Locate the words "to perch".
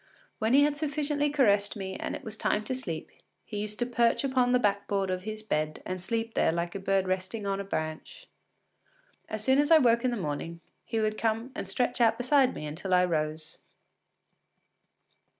3.77-4.23